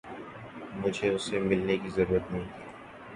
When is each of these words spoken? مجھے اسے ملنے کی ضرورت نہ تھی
مجھے 0.79 1.07
اسے 1.09 1.39
ملنے 1.39 1.75
کی 1.81 1.89
ضرورت 1.95 2.25
نہ 2.31 2.39
تھی 2.43 2.61